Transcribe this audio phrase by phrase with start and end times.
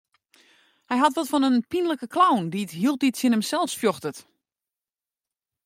[0.89, 4.17] Hy hat wat fan in pynlike clown dy't hieltyd tsjin himsels fjochtet.